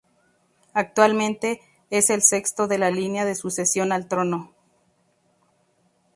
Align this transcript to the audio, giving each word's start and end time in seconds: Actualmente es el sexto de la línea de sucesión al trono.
Actualmente 0.73 1.61
es 1.91 2.09
el 2.09 2.23
sexto 2.23 2.67
de 2.67 2.79
la 2.79 2.89
línea 2.89 3.23
de 3.23 3.35
sucesión 3.35 3.91
al 3.91 4.07
trono. 4.07 4.51